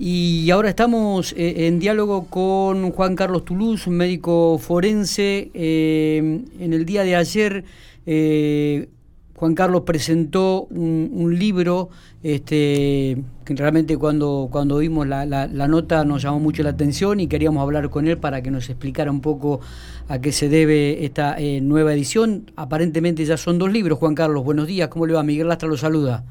[0.00, 5.50] Y ahora estamos eh, en diálogo con Juan Carlos Toulouse, médico forense.
[5.54, 7.64] Eh, en el día de ayer,
[8.06, 8.88] eh,
[9.34, 11.88] Juan Carlos presentó un, libro
[12.22, 17.60] este, que realmente cuando, cuando vimos la, nota nos llamó mucho la atención y queríamos
[17.60, 19.60] hablar con él para que nos explicara un poco
[20.08, 22.52] a qué se debe esta nueva edición.
[22.54, 24.44] Aparentemente ya son dos libros, Juan Carlos.
[24.44, 25.24] Buenos días, ¿cómo le va?
[25.24, 26.24] Miguel Lastra lo saluda.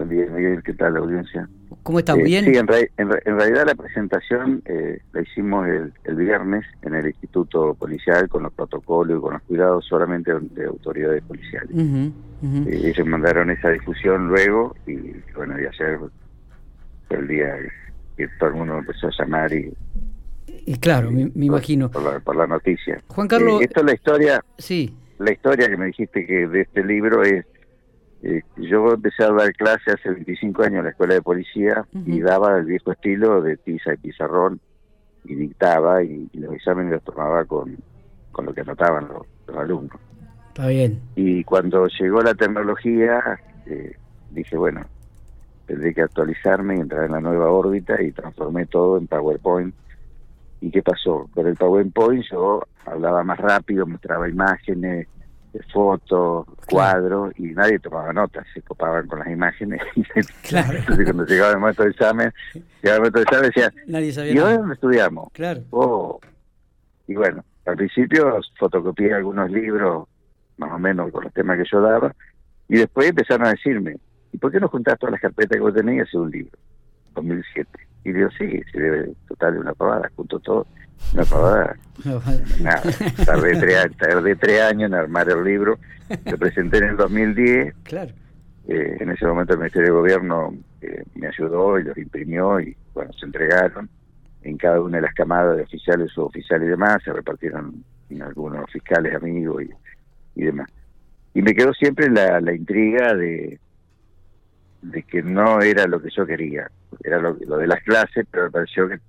[0.00, 0.62] Buen día, Miguel.
[0.62, 1.46] ¿Qué tal la audiencia?
[1.82, 2.20] ¿Cómo están?
[2.20, 2.46] Eh, ¿Bien?
[2.46, 8.44] Sí, en, realidad la presentación eh, la hicimos el, viernes en el Instituto Policial con
[8.44, 11.70] los protocolos y con los cuidados solamente de autoridades policiales.
[11.72, 12.10] Uh
[12.42, 14.96] ellos mandaron esa difusión luego y
[15.36, 15.98] bueno, y ayer
[17.06, 17.54] fue el día
[18.16, 19.70] que todo el mundo empezó a llamar y...
[20.46, 21.90] Y claro, me, imagino.
[21.90, 23.02] Por la, noticia.
[23.08, 23.60] Juan Carlos...
[23.60, 24.44] esto es la historia...
[24.56, 24.96] Sí.
[25.18, 27.44] La historia que me dijiste que de este libro es
[28.22, 32.20] eh, yo empecé a dar clase hace 25 años en la escuela de policía y
[32.20, 34.60] daba el viejo estilo de tiza y pizarrón
[35.24, 37.76] y dictaba y, los exámenes los tomaba con,
[38.32, 39.98] con lo que anotaban los, alumnos.
[40.48, 41.00] Está bien.
[41.16, 43.96] Y cuando llegó la tecnología, eh,
[44.30, 44.82] dije, bueno,
[45.66, 49.74] tendré que actualizarme y entrar en la nueva órbita y transformé todo en PowerPoint.
[50.60, 51.28] ¿Y qué pasó?
[51.32, 55.08] Con el PowerPoint yo hablaba más rápido, mostraba imágenes,
[55.72, 59.80] fotos, cuadros, y nadie tomaba notas, se copaban con las imágenes.
[60.42, 60.78] Claro.
[60.78, 64.32] Entonces cuando llegaba el momento de examen, llegaba el momento de examen decía, nadie sabía
[64.32, 65.32] ¿y ahora dónde estudiamos?
[65.32, 65.62] Claro.
[65.70, 66.20] Oh.
[67.06, 70.08] Y bueno, al principio fotocopié algunos libros,
[70.56, 72.14] más o menos con los temas que yo daba,
[72.68, 73.96] y después empezaron a decirme,
[74.32, 76.58] ¿y por qué no juntás todas las carpetas que vos tenías y haces un libro?
[77.14, 77.68] 2007.
[78.04, 80.66] Y digo, sí, se debe total de una pavada, junto todo.
[81.12, 81.76] Una pavada.
[82.60, 82.82] Nada,
[83.24, 85.78] tardé tres, tardé tres años en armar el libro.
[86.24, 87.74] Lo presenté en el 2010.
[87.82, 88.12] Claro.
[88.68, 92.76] Eh, en ese momento el Ministerio de Gobierno eh, me ayudó y los imprimió y
[92.94, 93.88] bueno, se entregaron
[94.42, 98.22] en cada una de las camadas de oficiales o oficiales y demás, se repartieron en
[98.22, 99.64] algunos fiscales amigos
[100.34, 100.70] y, demás.
[101.34, 103.58] Y me quedó siempre la, la intriga de,
[104.82, 106.70] de que no era lo que yo quería,
[107.04, 109.00] era lo, lo de las clases, pero me pareció que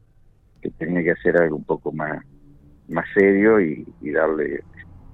[0.61, 2.23] que tenía que hacer algo un poco más,
[2.87, 4.63] más serio y, darle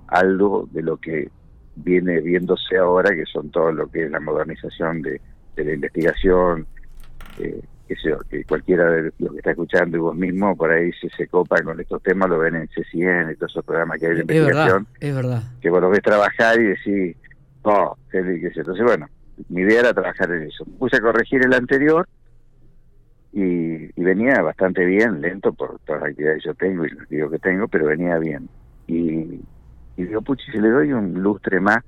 [0.07, 1.29] algo de lo que
[1.75, 5.21] viene viéndose ahora, que son todo lo que es la modernización de,
[5.55, 6.65] la investigación,
[7.39, 7.95] eh, que,
[8.29, 11.61] que cualquiera de los que está escuchando y vos mismo por ahí se, se copa
[11.61, 14.87] con estos temas, lo ven en C100 y todos esos programas que hay de investigación.
[14.99, 15.43] es verdad.
[15.61, 17.15] Que vos lo ves trabajar y decís,
[17.63, 19.07] oh, qué, qué Entonces, bueno,
[19.49, 20.65] mi idea era trabajar en eso.
[20.77, 22.07] puse a corregir el anterior
[23.39, 27.37] y, venía bastante bien, lento por todas las actividades que yo tengo y los que
[27.37, 28.49] tengo, pero venía bien.
[28.87, 29.41] Y,
[29.95, 31.83] y digo, puchi, si le doy un lustre más,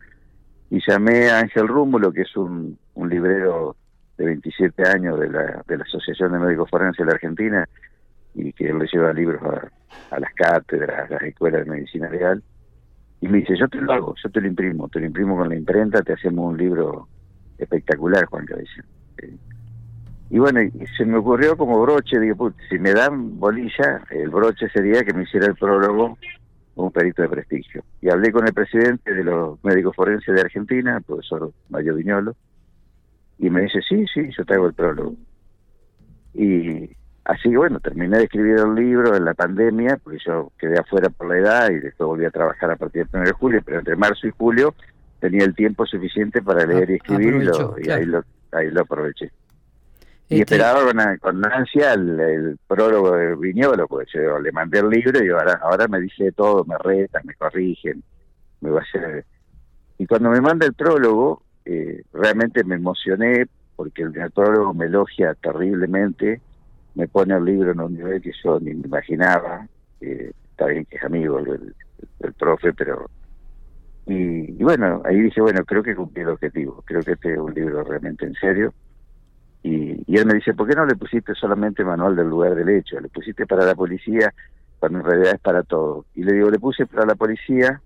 [0.70, 3.76] y llamé a Ángel Rúmulo, que es un, librero
[4.18, 7.68] de 27 años de la, de la Asociación de Médicos Forenses de la Argentina,
[8.36, 9.42] y que le lleva libros
[10.12, 12.44] a, las cátedras, a las escuelas de medicina legal,
[13.22, 15.50] y me dice, yo te lo hago, yo te lo imprimo, te lo imprimo con
[15.50, 17.08] la imprenta, te hacemos un libro
[17.58, 18.84] espectacular, Juan Cabeza.
[20.30, 20.60] Y bueno,
[20.96, 25.24] se me ocurrió como broche, digo, si me dan bolilla, el broche sería que me
[25.24, 26.18] hiciera el prólogo
[26.76, 27.84] un perito de prestigio.
[28.02, 32.36] Y hablé con el presidente de los médicos forenses de Argentina, el profesor Mario Viñolo,
[33.38, 35.16] y me dice, sí, sí, yo traigo el prólogo.
[36.34, 36.90] Y
[37.26, 41.28] así bueno, terminé de escribir el libro en la pandemia, porque yo quedé afuera por
[41.28, 43.96] la edad y después volví a trabajar a partir del 1 de julio, pero entre
[43.96, 44.74] marzo y julio
[45.20, 47.50] tenía el tiempo suficiente para leer y escribir
[47.84, 49.32] y, ahí, lo, ahí lo aproveché.
[50.30, 54.90] Y este, esperaba con, con ansia el, prólogo de Viñolo, porque yo le mandé el
[54.90, 58.04] libro y ahora, ahora me dice todo, me retan, me corrigen,
[58.62, 59.26] me va a hacer...
[59.98, 65.34] Y cuando me manda el prólogo, eh, realmente me emocioné porque el, prólogo me elogia
[65.34, 66.42] terriblemente,
[66.94, 69.68] me pone el libro en un nivel que yo ni me imaginaba,
[70.00, 71.74] está bien que es amigo el,
[72.38, 73.10] profe, pero...
[74.06, 77.40] Y, y, bueno, ahí dije, bueno, creo que cumplí el objetivo, creo que este es
[77.40, 78.74] un libro realmente en serio
[79.64, 82.70] y, y, él me dice, ¿por qué no le pusiste solamente manual del lugar del
[82.70, 83.00] hecho?
[83.00, 84.34] Le pusiste para la policía
[84.80, 86.06] cuando en realidad es para todo.
[86.16, 87.82] Y le digo, le puse para la policía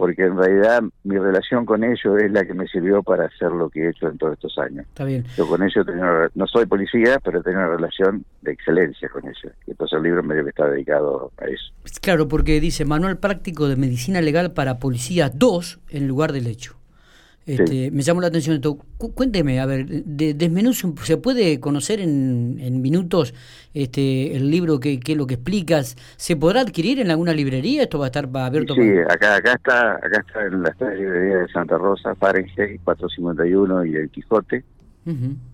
[0.00, 3.68] porque en realidad mi relación con ellos es la que me sirvió para hacer lo
[3.68, 4.86] que he hecho en todos estos años.
[4.86, 5.24] Está bien.
[5.36, 5.84] Yo con ellos
[6.34, 9.52] no soy policía, pero tengo una relación de excelencia con ellos.
[9.66, 11.74] Y entonces el libro me debe estar dedicado a eso.
[12.00, 16.79] Claro, porque dice Manual Práctico de Medicina Legal para Policía 2 en lugar del hecho.
[17.50, 18.78] Este, Me llamó la atención esto.
[18.96, 23.34] cuénteme, a ver, de, desmenuce, ¿se puede conocer en, minutos
[23.74, 25.96] este, el libro que, que, lo que explicas?
[26.16, 27.82] ¿Se podrá adquirir en alguna librería?
[27.82, 28.74] ¿Esto va a estar abierto?
[28.74, 33.96] Sí, acá, acá, está, acá está en la librería de Santa Rosa, Fahrenheit 451 y
[33.96, 34.64] el Quijote.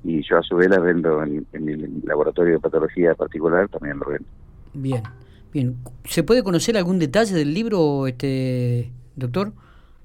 [0.05, 3.99] y yo a su vez la vendo en, en mi laboratorio de patología particular, también
[3.99, 4.29] lo vendo.
[4.75, 5.03] Bien,
[5.51, 5.77] bien.
[6.05, 9.53] ¿Se puede conocer algún detalle del libro, este doctor?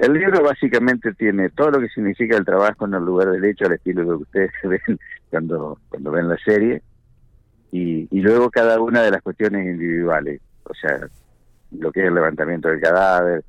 [0.02, 3.68] El libro básicamente tiene todo lo que significa el trabajo en el lugar del hecho,
[3.68, 5.00] al estilo de lo que ustedes ven
[5.30, 6.82] cuando, cuando ven la serie,
[7.72, 11.08] y, y luego cada una de las cuestiones individuales, o sea,
[11.70, 13.44] lo que es el levantamiento del cadáver,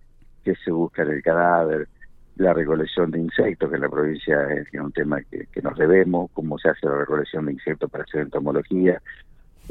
[0.45, 1.89] qué se busca en el cadáver,
[2.37, 6.59] la recolección de insectos, que en la provincia es un tema que, nos debemos, cómo
[6.59, 9.01] se hace la recolección de insectos para hacer entomología,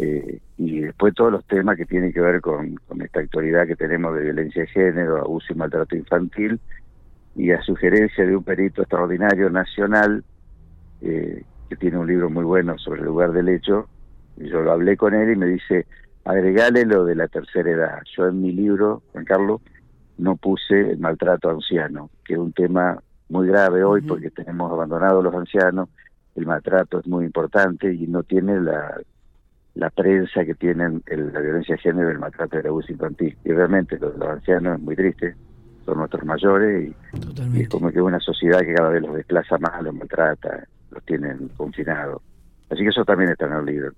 [0.01, 4.15] eh, y después todos los temas que tienen que ver con, esta actualidad que tenemos
[4.15, 6.59] de violencia de género, abuso y maltrato infantil,
[7.35, 10.23] y a sugerencia de un perito extraordinario nacional,
[11.01, 13.89] eh, que tiene un libro muy bueno sobre el lugar del hecho,
[14.37, 15.85] yo lo hablé con él y me dice,
[16.25, 17.99] agregale lo de la tercera edad.
[18.17, 19.61] Yo en mi libro, Juan Carlos,
[20.17, 25.23] no puse el maltrato anciano, que es un tema muy grave hoy porque tenemos abandonados
[25.23, 25.89] los ancianos,
[26.35, 28.99] el maltrato es muy importante y no tiene la,
[29.75, 33.37] la prensa que tienen el, la violencia de género y el maltrato del abuso infantil.
[33.43, 35.35] Y realmente los, los ancianos es muy triste,
[35.85, 39.57] son nuestros mayores y, y, es como que una sociedad que cada vez los desplaza
[39.57, 42.21] más, los maltrata, los tienen confinados.
[42.69, 43.91] Así que eso también está en el libro.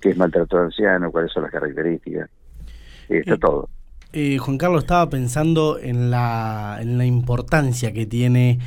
[0.00, 1.10] ¿Qué es maltrato anciano?
[1.10, 2.30] ¿Cuáles son las características?
[3.08, 3.68] Está todo.
[4.12, 8.58] Eh, Juan Carlos estaba pensando en la, en la importancia que tiene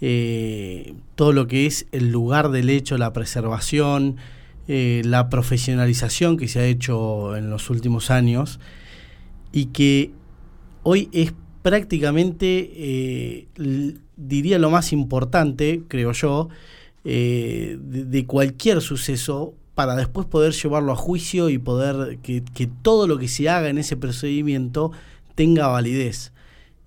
[0.00, 4.16] eh, todo lo que es el lugar del hecho, la preservación,
[4.68, 8.60] eh, la profesionalización que se ha hecho en los últimos años
[9.50, 10.12] y que
[10.84, 13.48] hoy es prácticamente,
[14.16, 16.48] diría lo más importante, creo yo,
[17.04, 22.42] de cualquier suceso para después poder llevarlo a juicio y poder que,
[22.82, 24.90] todo lo que se haga en ese procedimiento
[25.36, 26.32] tenga validez.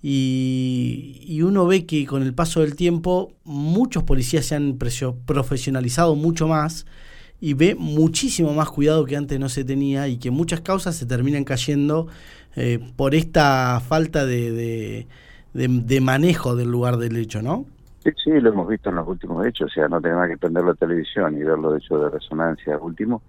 [0.03, 6.49] Y, uno ve que con el paso del tiempo muchos policías se han profesionalizado mucho
[6.49, 6.85] más
[7.41, 11.05] y ve muchísimo más cuidado que antes no se tenía y que muchas causas se
[11.05, 12.07] terminan cayendo
[12.55, 15.07] eh, por esta falta de,
[15.53, 17.65] de manejo del lugar del hecho, ¿no?
[18.03, 20.63] Sí, sí, lo hemos visto en los últimos hechos, o sea, no tenemos que prender
[20.63, 23.21] la televisión y ver los hechos de resonancia último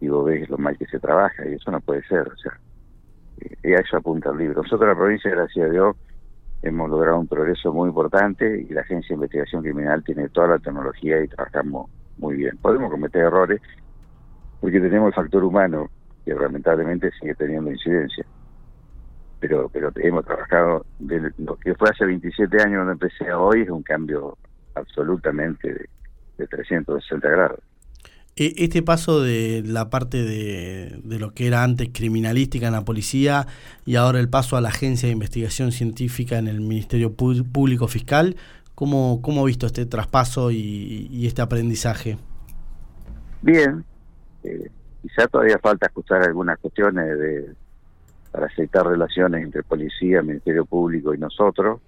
[0.00, 2.58] y vos ves lo mal que se trabaja y eso no puede ser, o sea,
[3.62, 4.62] eh, a eso apunta el libro.
[4.62, 5.96] Nosotros en la provincia, gracias a Dios,
[6.62, 10.58] hemos logrado un progreso muy importante y la Agencia de Investigación Criminal tiene toda la
[10.58, 12.56] tecnología y trabajamos muy bien.
[12.58, 13.60] Podemos cometer errores
[14.60, 15.90] porque tenemos el factor humano
[16.24, 18.24] que lamentablemente sigue teniendo incidencia
[19.48, 23.60] pero pero hemos trabajado de lo que fue hace 27 años cuando empecé a hoy
[23.60, 24.38] es un cambio
[24.74, 25.88] absolutamente de,
[26.38, 27.60] de 360 grados.
[28.36, 32.86] E, este paso de la parte de, de, lo que era antes criminalística en la
[32.86, 33.46] policía
[33.84, 38.36] y ahora el paso a la agencia de investigación científica en el Ministerio Público Fiscal,
[38.74, 42.18] ¿cómo, cómo ha visto este traspaso y, este aprendizaje?
[43.42, 43.84] Bien,
[44.42, 44.70] eh,
[45.02, 47.54] quizá todavía falta escuchar algunas cuestiones de,
[48.30, 51.80] para aceitar relaciones entre policía, Ministerio Público y nosotros,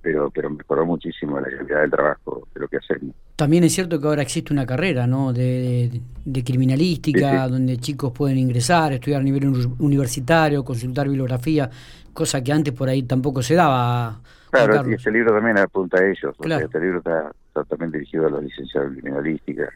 [0.00, 3.14] pero pero mejoró muchísimo la calidad del trabajo de lo que hacemos.
[3.36, 5.32] También es cierto que ahora existe una carrera ¿no?
[5.32, 6.00] de,
[6.44, 9.46] criminalística, donde chicos pueden ingresar, estudiar a nivel
[9.78, 11.68] universitario, consultar bibliografía,
[12.14, 14.20] cosa que antes por ahí tampoco se daba.
[14.50, 16.34] Claro, y este libro también apunta a ellos.
[16.40, 19.68] este libro está totalmente dirigido a los licenciados en criminalística,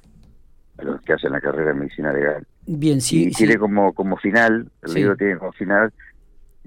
[0.78, 2.46] a los que hacen la carrera en medicina legal.
[2.66, 3.26] Bien, sí.
[3.26, 5.92] Y tiene como, como final, el libro tiene como final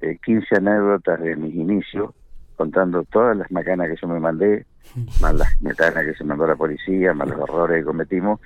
[0.01, 2.11] eh, 15 anécdotas de mis inicios,
[2.55, 4.65] contando todas las macanas que yo me mandé,
[5.21, 8.39] más las metanas que se mandó la policía, más los errores que cometimos,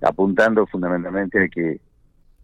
[0.00, 1.80] apuntando fundamentalmente a que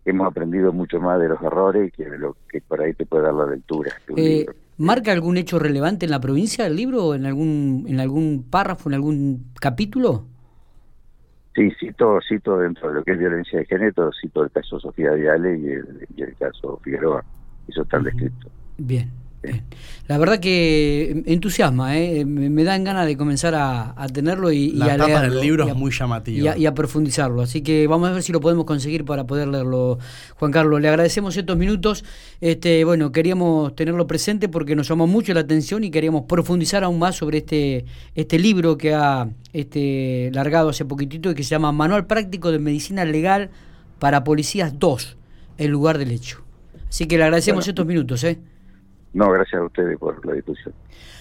[0.04, 3.25] hemos aprendido mucho más de los errores que de lo que por ahí te puede
[3.25, 3.92] dar la lectura.
[4.16, 4.46] Eh,
[4.76, 8.94] ¿Marca algún hecho relevante en la provincia del libro, en algún, en algún párrafo, en
[8.94, 10.26] algún capítulo?
[11.54, 15.12] Sí, cito, cito dentro de lo que es violencia de género, cito el caso Sofía
[15.12, 17.25] Viale y el, y el caso Figueroa.
[17.68, 18.50] Eso está descrito.
[18.76, 19.24] Bien.
[20.06, 22.26] La verdad que entusiasma, ¿eh?
[22.26, 25.90] me, dan ganas de comenzar a, tenerlo y, La y a del libro es muy
[25.90, 26.58] llamativa.
[26.58, 27.40] Y a, profundizarlo.
[27.40, 29.98] Así que vamos a ver si lo podemos conseguir para poder leerlo,
[30.36, 30.78] Juan Carlos.
[30.82, 32.04] Le agradecemos estos minutos.
[32.42, 36.98] Este, bueno, queríamos tenerlo presente porque nos llamó mucho la atención y queríamos profundizar aún
[36.98, 41.72] más sobre este, este libro que ha este, largado hace poquitito y que se llama
[41.72, 43.48] Manual Práctico de Medicina Legal
[43.98, 45.16] para Policías 2,
[45.56, 46.42] el lugar del hecho.
[46.90, 48.22] Así que le agradecemos estos minutos.
[48.24, 48.38] ¿eh?
[49.14, 50.75] No, gracias a ustedes por la discusión.